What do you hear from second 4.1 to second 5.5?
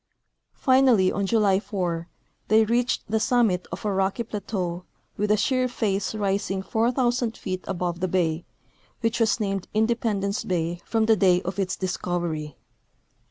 plateau with a